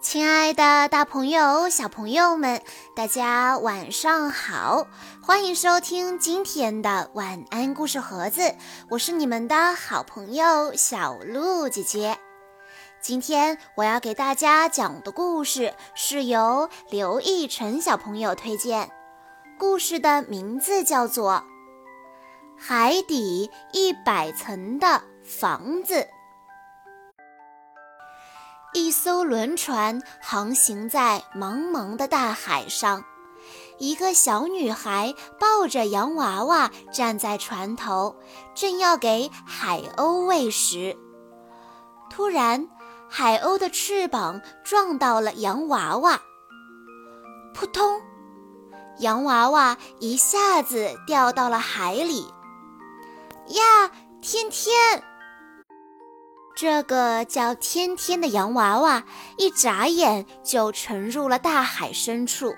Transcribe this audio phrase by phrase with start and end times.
[0.00, 2.62] 亲爱的，大朋友、小朋友们，
[2.96, 4.86] 大家晚上好！
[5.22, 8.54] 欢迎收听今天的晚安故事盒子，
[8.88, 12.18] 我是你们的好朋友小鹿姐姐。
[13.02, 18.90] 今天我要给大家讲的故事是由刘奕晨小朋友推荐，
[19.58, 21.32] 故事的名字叫做
[22.58, 25.94] 《海底一百层的房子》。
[28.72, 33.04] 一艘轮船航行在茫茫的大海上，
[33.78, 38.14] 一个小女孩抱着洋娃娃站在船头，
[38.54, 40.96] 正要给海鸥喂食。
[42.08, 42.68] 突然，
[43.08, 46.20] 海鸥的翅膀撞到了洋娃娃，
[47.52, 48.00] 扑通，
[49.00, 52.32] 洋娃娃一下子掉到了海里。
[53.48, 53.90] 呀，
[54.22, 55.02] 天天！
[56.60, 59.04] 这个叫天天的洋娃娃，
[59.38, 62.54] 一眨眼就沉入了大海深处。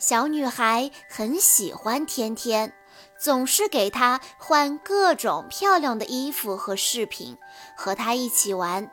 [0.00, 2.74] 小女孩很喜欢天天，
[3.16, 7.38] 总是给她换各种漂亮的衣服和饰品，
[7.76, 8.90] 和她一起玩。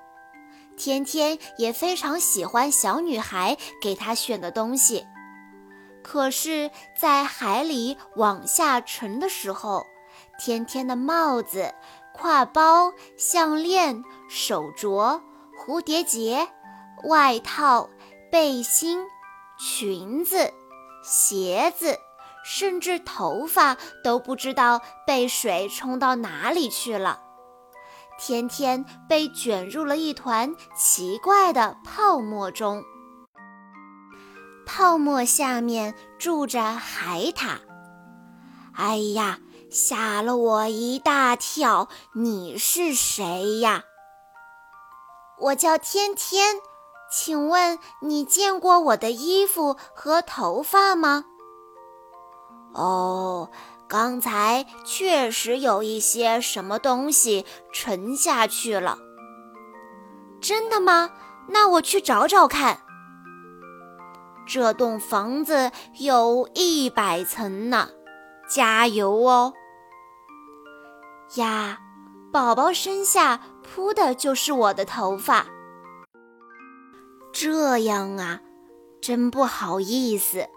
[0.77, 5.07] 天天也非常喜欢小女孩给她选的东西。
[6.03, 9.83] 可是，在海里往下沉的时候，
[10.37, 11.73] 天天的帽子。
[12.17, 15.21] 挎包、项链、手镯、
[15.57, 16.47] 蝴蝶结、
[17.07, 17.89] 外套、
[18.31, 19.05] 背心、
[19.59, 20.53] 裙子、
[21.03, 21.99] 鞋子，
[22.43, 27.21] 甚至头发都不知道被水冲到哪里去了。
[28.17, 32.83] 天天被卷入了一团奇怪的泡沫中，
[34.65, 37.57] 泡沫下面住着海獭。
[38.73, 39.39] 哎呀！
[39.69, 41.89] 吓了我一大跳！
[42.13, 43.83] 你是谁呀？
[45.39, 46.61] 我叫天天，
[47.11, 51.25] 请问你见过我的衣服和头发吗？
[52.73, 53.49] 哦，
[53.87, 58.97] 刚才确实有一些什么东西沉下去了。
[60.39, 61.11] 真的吗？
[61.49, 62.79] 那我去找找看。
[64.47, 67.89] 这栋房子有一百层呢。
[68.47, 69.55] 加油哦！
[71.33, 71.79] 呀，
[72.31, 75.45] 宝宝身下铺的就是我的头发。
[77.33, 78.41] 这样啊，
[79.01, 80.47] 真不好意思。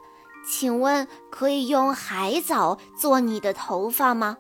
[0.47, 4.39] 请问可以用海藻做你的头发吗？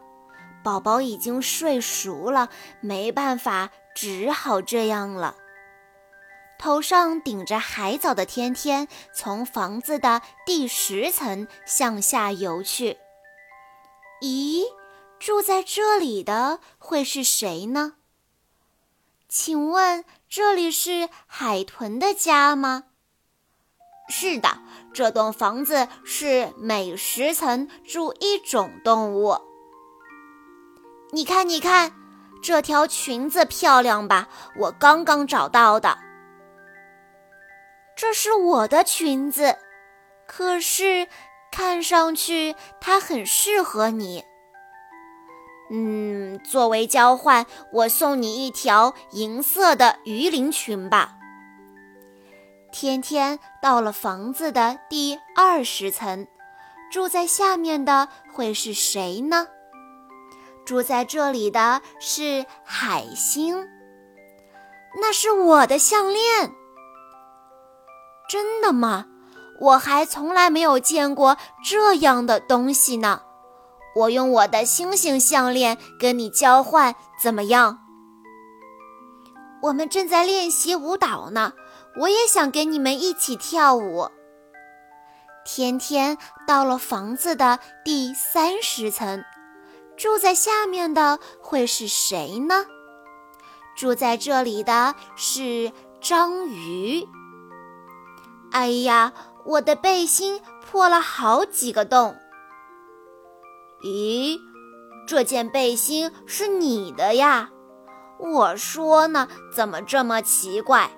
[0.64, 2.48] 宝宝已经睡熟了，
[2.80, 5.34] 没办法，只好这样了。
[6.58, 12.96] 头上顶着海藻的天天，从房子的第十层向下游去。
[14.22, 14.64] 咦，
[15.18, 17.94] 住在这里的会是谁呢？
[19.28, 22.84] 请问这里是海豚的家吗？
[24.08, 24.58] 是的，
[24.94, 29.36] 这栋房子是每十层住一种动物。
[31.10, 31.92] 你看，你看，
[32.42, 34.28] 这条裙子漂亮吧？
[34.56, 35.98] 我刚刚找到的。
[37.96, 39.58] 这是我的裙子，
[40.26, 41.08] 可是。
[41.50, 44.22] 看上去它很适合你。
[45.70, 51.16] 嗯，作为交换，我送你一条银色的鱼鳞裙吧。
[52.72, 56.26] 天天到了房子的第二十层，
[56.90, 59.48] 住在下面的会是谁呢？
[60.64, 63.68] 住在这里的是海星。
[65.00, 66.52] 那是我的项链。
[68.28, 69.06] 真的吗？
[69.60, 73.22] 我还从来没有见过这样的东西呢，
[73.94, 77.78] 我用我的星星项链跟你交换，怎么样？
[79.62, 81.52] 我们正在练习舞蹈呢，
[82.00, 84.08] 我也想跟你们一起跳舞。
[85.44, 86.16] 天天
[86.46, 89.24] 到了房子的第三十层，
[89.96, 92.66] 住在下面的会是谁呢？
[93.76, 97.08] 住在这里的是章鱼。
[98.52, 99.12] 哎呀！
[99.44, 102.14] 我的背心破了好几个洞。
[103.82, 104.40] 咦，
[105.06, 107.50] 这件背心是你的呀？
[108.18, 110.90] 我说呢，怎么这么奇怪？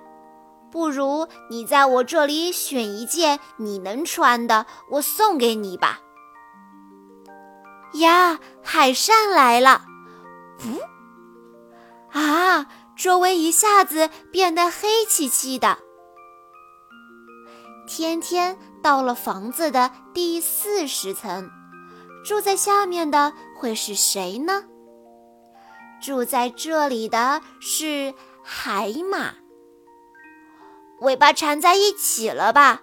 [0.71, 5.99] 不如你在我这里选一件你能穿的，我送给你吧。
[7.95, 9.83] 呀，海扇来了！
[10.57, 10.79] 噗！
[12.17, 15.77] 啊，周围一下子变得黑漆漆的。
[17.85, 21.51] 天天到了房子的第四十层，
[22.23, 24.63] 住在下面的会是谁呢？
[26.01, 28.13] 住在这里的是
[28.43, 29.33] 海马。
[31.01, 32.81] 尾巴缠在一起了吧？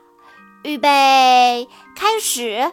[0.64, 2.72] 预备，开始。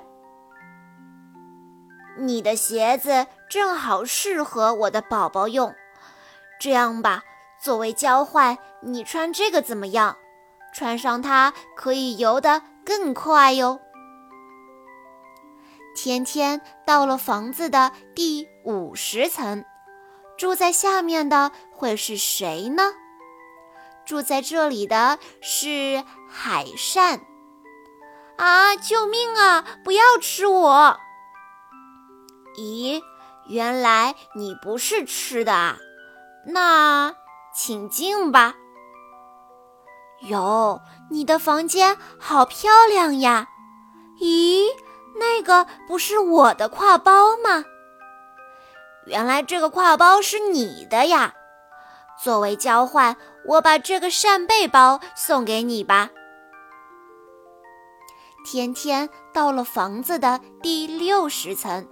[2.17, 5.73] 你的鞋子正好适合我的宝宝用。
[6.59, 7.23] 这样吧，
[7.61, 10.18] 作为交换，你穿这个怎么样？
[10.73, 13.79] 穿上它可以游得更快哟。
[16.06, 19.66] 天天到了房子的第五十层，
[20.38, 22.94] 住在下面的会是谁呢？
[24.06, 27.22] 住在这里的是海扇。
[28.38, 28.75] 啊！
[28.75, 29.66] 救命啊！
[29.84, 31.00] 不要吃我！
[32.56, 33.02] 咦，
[33.48, 35.80] 原来你不是吃的啊？
[36.46, 37.16] 那
[37.52, 38.54] 请进吧。
[40.28, 43.48] 哟，你的房间好漂亮呀！
[44.19, 44.68] 咦，
[45.17, 47.65] 那个不是我的挎包吗？
[49.06, 51.33] 原来这个挎包是你的呀！
[52.21, 53.15] 作为交换，
[53.45, 56.09] 我把这个扇贝包送给你吧。
[58.45, 61.88] 天天到了房子的第六十层，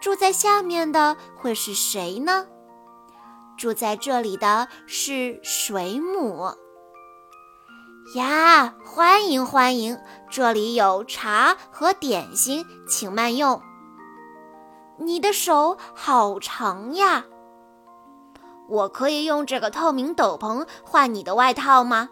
[0.00, 2.46] 住在下面的会是谁呢？
[3.58, 6.50] 住在这里的是水母。
[8.14, 9.96] 呀，欢迎欢迎，
[10.28, 13.62] 这里有茶和点心，请慢用。
[14.98, 17.24] 你的手好长呀，
[18.68, 22.08] 我可以用这个透明斗篷换你的外套吗？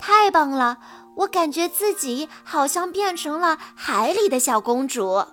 [0.00, 0.78] 太棒了，
[1.18, 5.24] 我感觉自己好像变成了海里的小公主。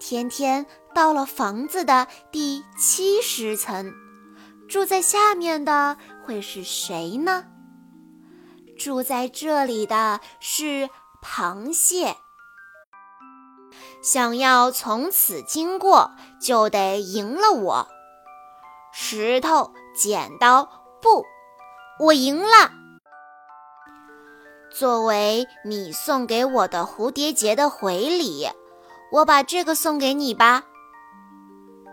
[0.00, 3.94] 天天到了房子的第七十层，
[4.68, 7.44] 住在下面的会是谁呢？
[8.78, 10.88] 住在这里的是
[11.22, 12.16] 螃蟹。
[14.02, 16.10] 想要从此经过，
[16.40, 17.88] 就得赢了我。
[18.92, 20.64] 石头剪刀
[21.00, 21.24] 布，
[22.00, 22.72] 我赢了。
[24.70, 28.48] 作为你送给我的蝴蝶结的回礼。
[29.12, 30.64] 我把这个送给你吧，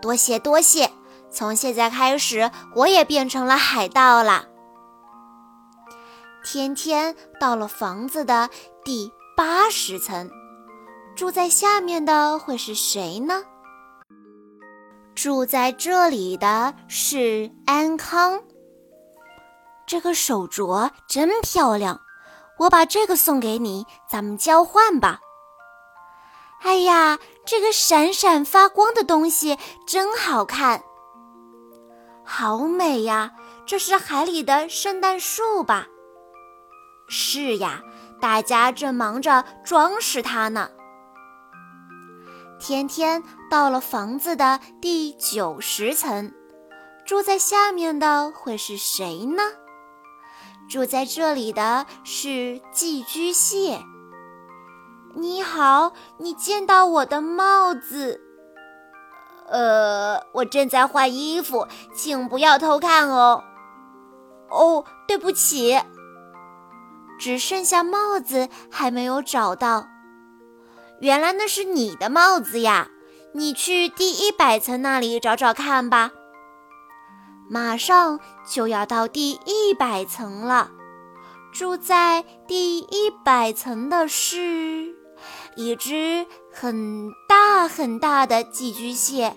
[0.00, 0.90] 多谢多谢。
[1.30, 4.46] 从现在开始，我也变成了海盗了。
[6.42, 8.48] 天天到了房子的
[8.84, 10.30] 第八十层，
[11.14, 13.42] 住在下面的会是谁呢？
[15.14, 18.40] 住在这里的是安康。
[19.86, 22.00] 这个手镯真漂亮，
[22.58, 25.20] 我把这个送给你，咱们交换吧。
[26.62, 30.82] 哎呀，这个闪闪发光的东西真好看，
[32.32, 33.32] 好美呀！
[33.66, 35.88] 这是海里的圣诞树吧？
[37.08, 37.82] 是呀，
[38.20, 40.70] 大家正忙着装饰它呢。
[42.60, 46.32] 天天到了房子的第九十层，
[47.04, 49.42] 住在下面的会是谁呢？
[50.70, 53.82] 住在这里的是寄居蟹。
[55.16, 58.20] 你好，你见到我的帽子？
[59.50, 63.42] 呃，我正在换衣服，请不要偷看哦。
[64.48, 65.80] 哦，对不起，
[67.18, 69.86] 只剩下帽子还没有找到。
[71.00, 72.88] 原来那是你的帽子呀！
[73.32, 76.10] 你去第一百层那里找找看吧。
[77.48, 78.18] 马上
[78.48, 80.70] 就要到第一百层了，
[81.52, 84.89] 住在第一百层的是。
[85.56, 89.36] 一只很大很大的寄居蟹。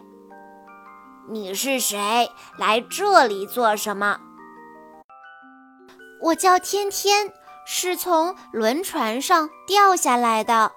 [1.29, 2.29] 你是谁？
[2.57, 4.19] 来这里做什么？
[6.21, 7.31] 我叫天天，
[7.65, 10.71] 是从轮船上掉下来的。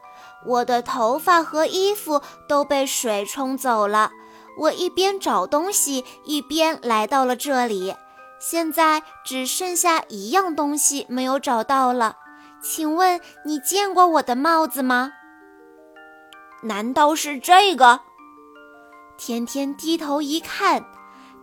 [0.44, 4.10] 我的头发和衣服都被水冲走了。
[4.58, 7.94] 我一边找东西，一边来到了这里。
[8.38, 12.16] 现在只剩下一样东西没有找到了。
[12.62, 15.12] 请问你见过我的帽子吗？
[16.62, 18.00] 难道是这个？
[19.16, 20.84] 天天低头一看，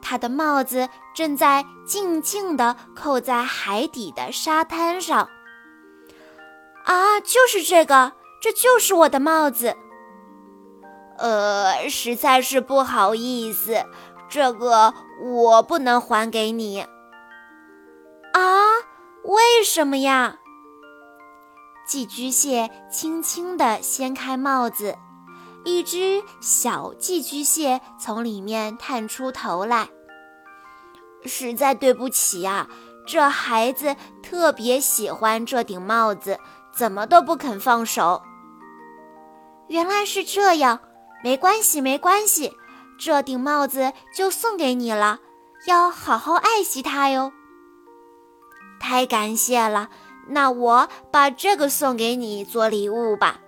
[0.02, 5.30] 他的帽子正在静静地扣在海底的沙滩上。
[6.84, 9.78] 啊，就是这个，这就是我的帽子。
[11.18, 13.86] 呃，实在是不好意思，
[14.28, 16.82] 这个我不能还给你。
[18.34, 18.42] 啊，
[19.24, 20.40] 为什么呀？
[21.86, 24.98] 寄居蟹轻轻地掀开帽子，
[25.66, 29.90] 一只小寄居蟹从里面探出头来。
[31.26, 32.68] 实在对不起呀，
[33.06, 36.40] 这孩子特别喜欢这顶帽子，
[36.74, 38.22] 怎么都不肯放手。
[39.68, 40.80] 原来是这样，
[41.24, 42.52] 没关系，没关系，
[43.00, 45.20] 这顶帽子就送给你了，
[45.68, 47.32] 要好好爱惜它哟。
[48.80, 49.90] 太感谢了！
[50.28, 53.40] 那我把这个送给你做礼物吧。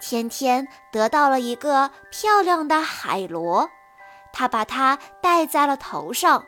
[0.00, 3.70] 天天得到了一个漂亮的海螺，
[4.32, 6.44] 他把它戴在了头上。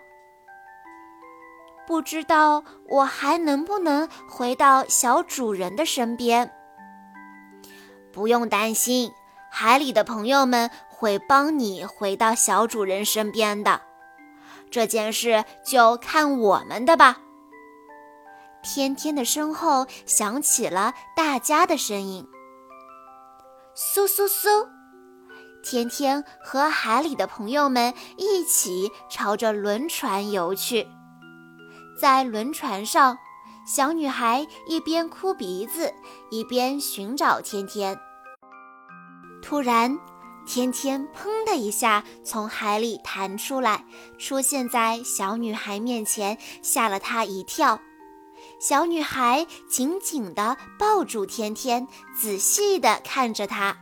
[1.87, 6.51] 不知道我还能不能回到小主人的身边？
[8.13, 9.13] 不用担心，
[9.51, 13.83] 海里的朋友们会帮你回到小主人身边的。
[14.71, 17.19] 这件事就看我们的吧。
[18.65, 22.27] 天天的身后响起了大家的声音
[23.77, 24.67] ：“嗖嗖嗖！”
[25.63, 30.89] 天天和海里的朋友们一起朝着轮船游去。
[32.01, 33.19] 在轮船上，
[33.67, 35.95] 小女孩一边哭鼻子，
[36.31, 37.99] 一边寻找天天。
[39.43, 39.99] 突然，
[40.47, 43.85] 天天砰的一下从海里弹出来，
[44.19, 47.79] 出现在小女孩面前，吓了她一跳。
[48.61, 51.87] 小女孩紧紧地抱住天天，
[52.19, 53.77] 仔细地看着她。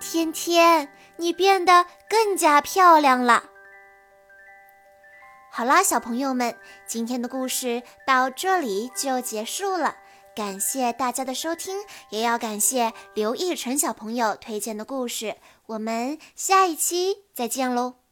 [0.00, 3.44] 天天，你变得更加漂亮了。
[5.50, 6.56] 好啦，小朋友们，
[6.86, 9.96] 今天的故事到这里就结束了。
[10.34, 11.78] 感谢大家的收听，
[12.10, 15.36] 也要感谢刘奕晨小朋友推荐的故事。
[15.66, 18.03] 我们下一期再见喽！